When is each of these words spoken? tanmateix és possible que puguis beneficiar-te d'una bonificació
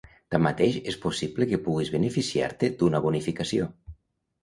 tanmateix 0.35 0.77
és 0.93 0.97
possible 1.03 1.49
que 1.53 1.61
puguis 1.67 1.93
beneficiar-te 1.99 2.73
d'una 2.83 3.07
bonificació 3.09 3.73